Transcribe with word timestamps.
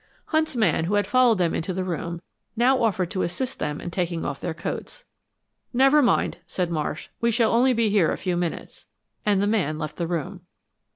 Hunt's 0.29 0.55
man, 0.55 0.85
who 0.85 0.95
had 0.95 1.05
followed 1.05 1.37
them 1.37 1.53
into 1.53 1.75
the 1.75 1.83
room, 1.83 2.23
now 2.55 2.81
offered 2.81 3.11
to 3.11 3.21
assist 3.21 3.59
them 3.59 3.79
in 3.79 3.91
taking 3.91 4.25
off 4.25 4.41
their 4.41 4.55
coats. 4.55 5.05
"Never 5.73 6.01
mind," 6.01 6.39
said 6.47 6.71
Marsh, 6.71 7.09
"we 7.19 7.29
shall 7.29 7.51
be 7.75 7.89
here 7.91 8.07
only 8.07 8.13
a 8.13 8.17
few 8.17 8.35
minutes," 8.35 8.87
and 9.27 9.43
the 9.43 9.45
man 9.45 9.77
left 9.77 9.97
the 9.97 10.07
room. 10.07 10.41